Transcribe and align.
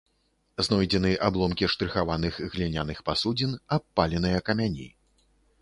Знойдзены 0.67 1.11
абломкі 1.27 1.69
штрыхаваных 1.75 2.33
гліняных 2.55 3.05
пасудзін, 3.11 3.55
абпаленыя 3.79 4.45
камяні. 4.49 4.91